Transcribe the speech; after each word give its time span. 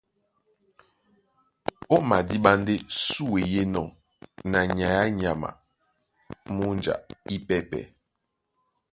Ó 1.95 1.97
madíɓá 2.09 2.51
ndé 2.61 2.73
súe 3.05 3.39
í 3.51 3.53
enɔ́ 3.61 3.87
na 4.51 4.59
nyay 4.75 4.95
á 5.03 5.05
nyama 5.19 5.49
a 5.55 5.57
múnja 6.55 6.93
ípɛ́pɛ̄. 7.35 7.83